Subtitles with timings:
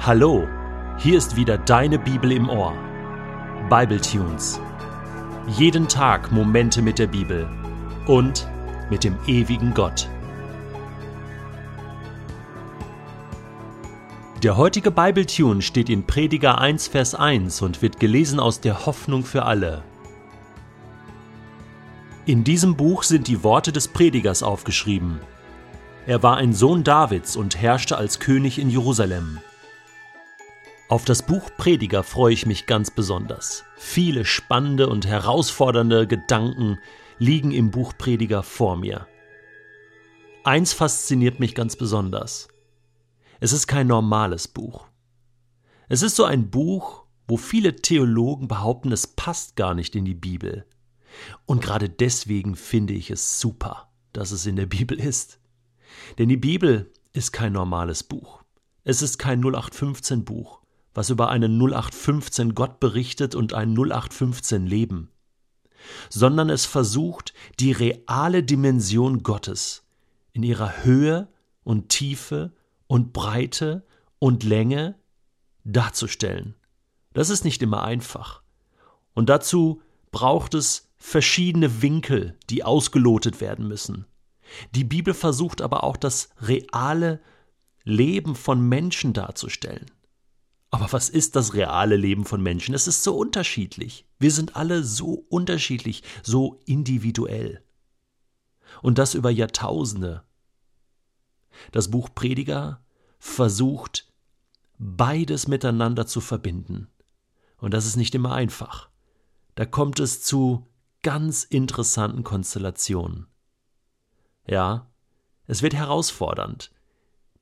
[0.00, 0.46] Hallo,
[0.96, 2.72] hier ist wieder deine Bibel im Ohr.
[3.68, 4.60] Bible Tunes.
[5.48, 7.48] Jeden Tag Momente mit der Bibel
[8.06, 8.48] und
[8.90, 10.08] mit dem ewigen Gott.
[14.44, 18.86] Der heutige Bible Tune steht in Prediger 1 Vers 1 und wird gelesen aus der
[18.86, 19.82] Hoffnung für alle.
[22.24, 25.18] In diesem Buch sind die Worte des Predigers aufgeschrieben.
[26.06, 29.40] Er war ein Sohn Davids und herrschte als König in Jerusalem.
[30.90, 33.64] Auf das Buch Prediger freue ich mich ganz besonders.
[33.76, 36.78] Viele spannende und herausfordernde Gedanken
[37.18, 39.06] liegen im Buch Prediger vor mir.
[40.44, 42.48] Eins fasziniert mich ganz besonders.
[43.38, 44.86] Es ist kein normales Buch.
[45.90, 50.14] Es ist so ein Buch, wo viele Theologen behaupten, es passt gar nicht in die
[50.14, 50.64] Bibel.
[51.44, 55.38] Und gerade deswegen finde ich es super, dass es in der Bibel ist.
[56.16, 58.42] Denn die Bibel ist kein normales Buch.
[58.84, 60.62] Es ist kein 0815 Buch
[60.94, 65.10] was über einen 0815 Gott berichtet und ein 0815 Leben,
[66.08, 69.86] sondern es versucht, die reale Dimension Gottes
[70.32, 71.28] in ihrer Höhe
[71.64, 72.52] und Tiefe
[72.86, 73.86] und Breite
[74.18, 74.96] und Länge
[75.64, 76.54] darzustellen.
[77.12, 78.42] Das ist nicht immer einfach.
[79.14, 84.06] Und dazu braucht es verschiedene Winkel, die ausgelotet werden müssen.
[84.74, 87.20] Die Bibel versucht aber auch das reale
[87.84, 89.86] Leben von Menschen darzustellen.
[90.70, 92.74] Aber was ist das reale Leben von Menschen?
[92.74, 94.06] Es ist so unterschiedlich.
[94.18, 97.62] Wir sind alle so unterschiedlich, so individuell.
[98.82, 100.24] Und das über Jahrtausende.
[101.72, 102.84] Das Buch Prediger
[103.18, 104.12] versucht,
[104.78, 106.88] beides miteinander zu verbinden.
[107.56, 108.88] Und das ist nicht immer einfach.
[109.54, 110.66] Da kommt es zu
[111.02, 113.26] ganz interessanten Konstellationen.
[114.46, 114.90] Ja,
[115.46, 116.70] es wird herausfordernd,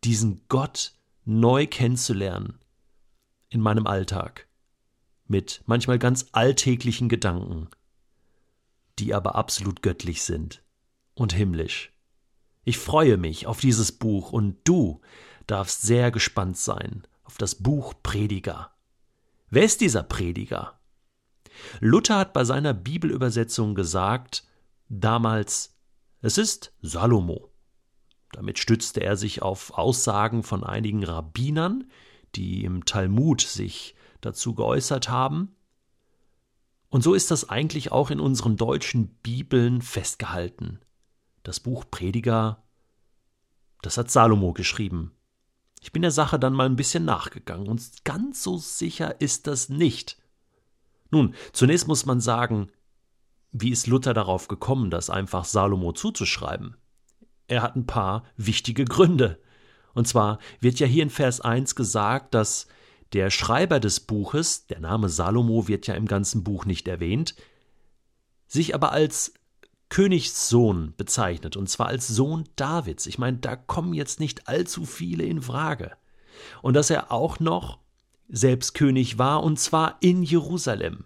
[0.04, 2.58] diesen Gott neu kennenzulernen,
[3.48, 4.48] in meinem Alltag,
[5.26, 7.68] mit manchmal ganz alltäglichen Gedanken,
[8.98, 10.62] die aber absolut göttlich sind
[11.14, 11.92] und himmlisch.
[12.64, 15.00] Ich freue mich auf dieses Buch und du
[15.46, 18.72] darfst sehr gespannt sein auf das Buch Prediger.
[19.50, 20.78] Wer ist dieser Prediger?
[21.80, 24.44] Luther hat bei seiner Bibelübersetzung gesagt,
[24.88, 25.76] damals,
[26.20, 27.52] es ist Salomo.
[28.32, 31.90] Damit stützte er sich auf Aussagen von einigen Rabbinern,
[32.36, 35.56] die im Talmud sich dazu geäußert haben.
[36.88, 40.80] Und so ist das eigentlich auch in unseren deutschen Bibeln festgehalten.
[41.42, 42.62] Das Buch Prediger,
[43.82, 45.12] das hat Salomo geschrieben.
[45.80, 49.68] Ich bin der Sache dann mal ein bisschen nachgegangen und ganz so sicher ist das
[49.68, 50.18] nicht.
[51.10, 52.70] Nun, zunächst muss man sagen,
[53.52, 56.76] wie ist Luther darauf gekommen, das einfach Salomo zuzuschreiben?
[57.46, 59.40] Er hat ein paar wichtige Gründe.
[59.96, 62.66] Und zwar wird ja hier in Vers 1 gesagt, dass
[63.14, 67.34] der Schreiber des Buches, der Name Salomo wird ja im ganzen Buch nicht erwähnt,
[68.46, 69.32] sich aber als
[69.88, 73.06] Königssohn bezeichnet, und zwar als Sohn Davids.
[73.06, 75.92] Ich meine, da kommen jetzt nicht allzu viele in Frage.
[76.60, 77.78] Und dass er auch noch
[78.28, 81.04] selbst König war, und zwar in Jerusalem.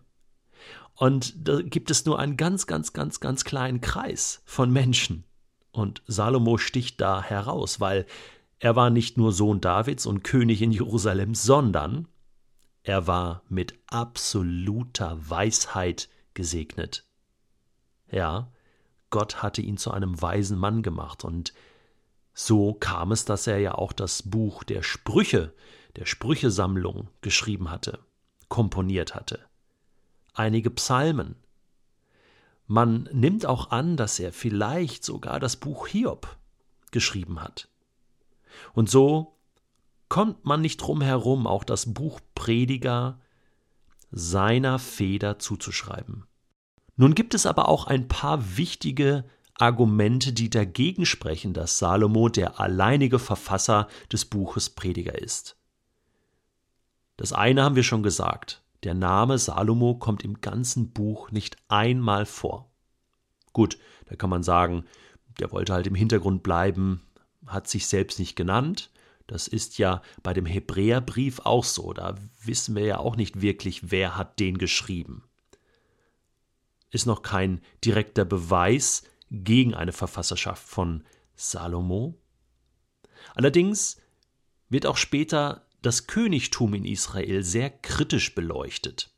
[0.97, 5.23] Und da gibt es nur einen ganz, ganz, ganz, ganz kleinen Kreis von Menschen.
[5.71, 8.05] Und Salomo sticht da heraus, weil
[8.60, 12.06] er war nicht nur Sohn Davids und König in Jerusalem, sondern
[12.82, 17.06] er war mit absoluter Weisheit gesegnet.
[18.10, 18.53] Ja,
[19.09, 21.54] Gott hatte ihn zu einem weisen Mann gemacht, und
[22.34, 25.54] so kam es, dass er ja auch das Buch der Sprüche,
[25.97, 27.99] der Sprüchesammlung geschrieben hatte,
[28.49, 29.41] komponiert hatte.
[30.34, 31.34] Einige Psalmen.
[32.66, 36.37] Man nimmt auch an, dass er vielleicht sogar das Buch Hiob
[36.91, 37.69] geschrieben hat.
[38.72, 39.37] Und so
[40.09, 43.21] kommt man nicht drum herum, auch das Buch Prediger
[44.10, 46.25] seiner Feder zuzuschreiben.
[46.97, 52.60] Nun gibt es aber auch ein paar wichtige Argumente, die dagegen sprechen, dass Salomo der
[52.60, 55.56] alleinige Verfasser des Buches Prediger ist.
[57.17, 58.62] Das eine haben wir schon gesagt.
[58.82, 62.70] Der Name Salomo kommt im ganzen Buch nicht einmal vor.
[63.52, 64.85] Gut, da kann man sagen,
[65.38, 67.02] der wollte halt im Hintergrund bleiben,
[67.52, 68.91] hat sich selbst nicht genannt.
[69.26, 71.93] Das ist ja bei dem Hebräerbrief auch so.
[71.93, 75.25] Da wissen wir ja auch nicht wirklich, wer hat den geschrieben.
[76.91, 81.05] Ist noch kein direkter Beweis gegen eine Verfasserschaft von
[81.37, 82.20] Salomo.
[83.35, 84.00] Allerdings
[84.69, 89.14] wird auch später das Königtum in Israel sehr kritisch beleuchtet.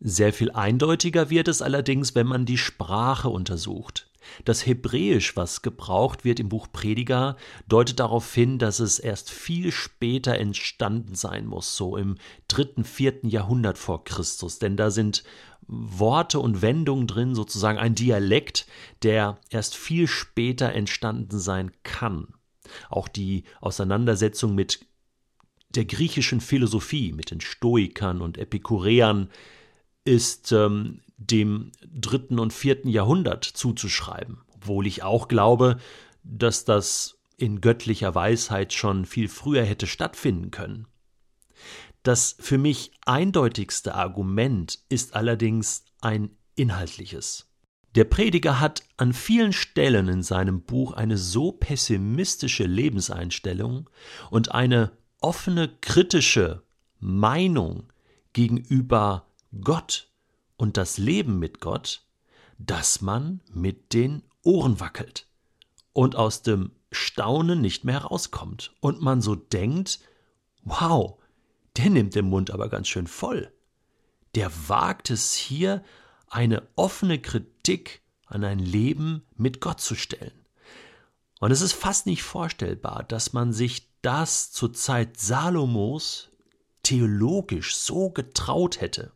[0.00, 4.10] Sehr viel eindeutiger wird es allerdings, wenn man die Sprache untersucht.
[4.44, 7.36] Das Hebräisch, was gebraucht wird im Buch Prediger,
[7.68, 12.16] deutet darauf hin, dass es erst viel später entstanden sein muss, so im
[12.48, 15.24] dritten, vierten Jahrhundert vor Christus, denn da sind
[15.68, 18.66] Worte und Wendungen drin, sozusagen ein Dialekt,
[19.02, 22.28] der erst viel später entstanden sein kann.
[22.88, 24.86] Auch die Auseinandersetzung mit
[25.70, 29.28] der griechischen Philosophie, mit den Stoikern und Epikureern,
[30.04, 35.78] ist ähm, dem dritten und vierten Jahrhundert zuzuschreiben, obwohl ich auch glaube,
[36.22, 40.86] dass das in göttlicher Weisheit schon viel früher hätte stattfinden können.
[42.02, 47.48] Das für mich eindeutigste Argument ist allerdings ein inhaltliches.
[47.96, 53.88] Der Prediger hat an vielen Stellen in seinem Buch eine so pessimistische Lebenseinstellung
[54.30, 56.62] und eine offene kritische
[57.00, 57.90] Meinung
[58.34, 59.26] gegenüber
[59.62, 60.10] Gott
[60.56, 62.02] und das Leben mit Gott,
[62.58, 65.26] dass man mit den Ohren wackelt
[65.92, 70.00] und aus dem Staunen nicht mehr rauskommt und man so denkt,
[70.62, 71.18] wow,
[71.76, 73.52] der nimmt den Mund aber ganz schön voll.
[74.34, 75.82] Der wagt es hier,
[76.28, 80.46] eine offene Kritik an ein Leben mit Gott zu stellen.
[81.38, 86.30] Und es ist fast nicht vorstellbar, dass man sich das zur Zeit Salomos
[86.82, 89.12] theologisch so getraut hätte.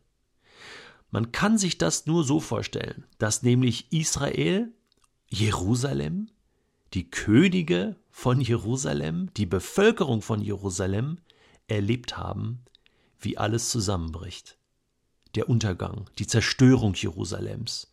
[1.11, 4.71] Man kann sich das nur so vorstellen, dass nämlich Israel,
[5.27, 6.29] Jerusalem,
[6.93, 11.19] die Könige von Jerusalem, die Bevölkerung von Jerusalem
[11.67, 12.63] erlebt haben,
[13.19, 14.57] wie alles zusammenbricht.
[15.35, 17.91] Der Untergang, die Zerstörung Jerusalems.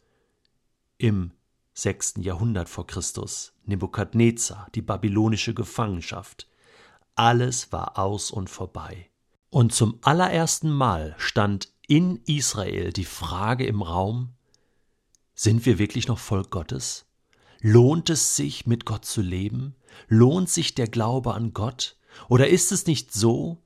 [0.97, 1.33] Im
[1.75, 6.49] sechsten Jahrhundert vor Christus, Nebukadnezar, die babylonische Gefangenschaft.
[7.15, 9.09] Alles war aus und vorbei.
[9.51, 14.35] Und zum allerersten Mal stand in Israel die Frage im Raum,
[15.35, 17.07] sind wir wirklich noch Volk Gottes?
[17.61, 19.75] Lohnt es sich, mit Gott zu leben?
[20.07, 21.97] Lohnt sich der Glaube an Gott?
[22.29, 23.63] Oder ist es nicht so,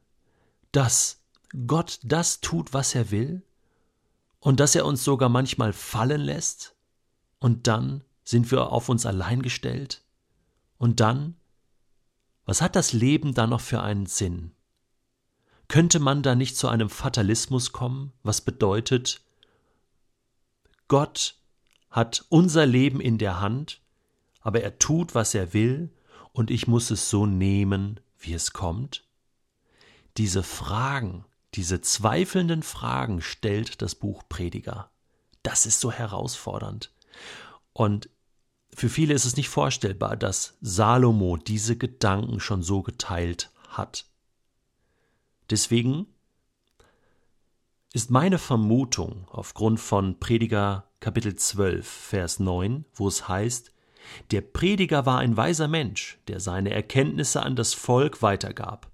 [0.71, 1.21] dass
[1.67, 3.43] Gott das tut, was er will?
[4.39, 6.75] Und dass er uns sogar manchmal fallen lässt?
[7.39, 10.05] Und dann sind wir auf uns allein gestellt?
[10.79, 11.37] Und dann?
[12.45, 14.53] Was hat das Leben dann noch für einen Sinn?
[15.73, 19.23] Könnte man da nicht zu einem Fatalismus kommen, was bedeutet,
[20.87, 21.37] Gott
[21.89, 23.81] hat unser Leben in der Hand,
[24.43, 25.91] aber er tut, was er will,
[26.33, 29.05] und ich muss es so nehmen, wie es kommt?
[30.19, 31.25] Diese Fragen,
[31.55, 34.91] diese zweifelnden Fragen stellt das Buch Prediger.
[35.43, 36.93] Das ist so herausfordernd.
[37.73, 38.11] Und
[38.75, 44.12] für viele ist es nicht vorstellbar, dass Salomo diese Gedanken schon so geteilt hat.
[45.53, 46.07] Deswegen
[47.93, 53.71] ist meine Vermutung aufgrund von Prediger Kapitel 12, Vers 9, wo es heißt,
[54.31, 58.91] der Prediger war ein weiser Mensch, der seine Erkenntnisse an das Volk weitergab.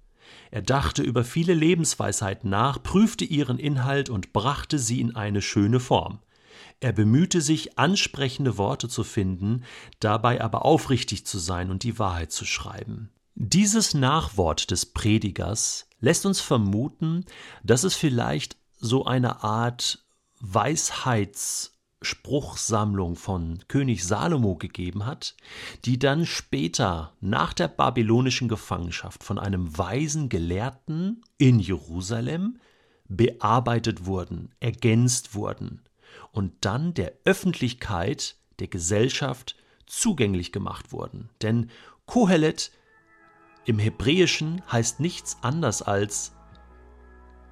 [0.51, 5.79] Er dachte über viele Lebensweisheiten nach, prüfte ihren Inhalt und brachte sie in eine schöne
[5.79, 6.19] Form.
[6.81, 9.63] Er bemühte sich, ansprechende Worte zu finden,
[10.01, 13.11] dabei aber aufrichtig zu sein und die Wahrheit zu schreiben.
[13.41, 17.23] Dieses Nachwort des Predigers lässt uns vermuten,
[17.63, 20.03] dass es vielleicht so eine Art
[20.41, 25.37] Weisheitsspruchsammlung von König Salomo gegeben hat,
[25.85, 32.59] die dann später nach der babylonischen Gefangenschaft von einem weisen Gelehrten in Jerusalem
[33.07, 35.81] bearbeitet wurden, ergänzt wurden
[36.33, 39.55] und dann der Öffentlichkeit, der Gesellschaft
[39.85, 41.29] zugänglich gemacht wurden.
[41.41, 41.69] Denn
[42.05, 42.73] Kohelet
[43.65, 46.33] im Hebräischen heißt nichts anders als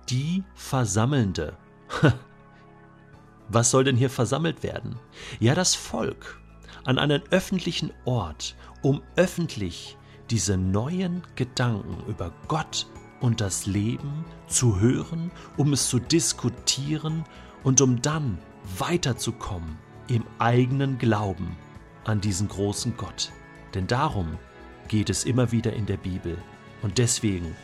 [0.10, 1.58] die Versammelnde.
[3.50, 4.98] Was soll denn hier versammelt werden?
[5.40, 6.42] Ja, das Volk
[6.86, 9.98] an einen öffentlichen Ort, um öffentlich
[10.30, 12.88] diese neuen Gedanken über Gott
[13.22, 17.24] und das Leben zu hören, um es zu diskutieren
[17.64, 18.38] und um dann
[18.78, 21.58] weiterzukommen im eigenen Glauben
[22.06, 23.32] an diesen großen Gott.
[23.74, 24.38] Denn darum
[24.88, 26.38] geht es immer wieder in der Bibel.
[26.82, 27.56] Und deswegen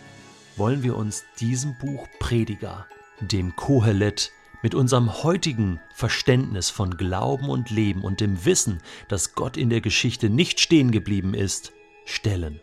[0.56, 2.86] wollen wir uns diesem Buch Prediger,
[3.20, 9.58] dem Kohelet, mit unserem heutigen Verständnis von Glauben und Leben und dem Wissen, dass Gott
[9.58, 11.74] in der Geschichte nicht stehen geblieben ist,
[12.06, 12.62] stellen.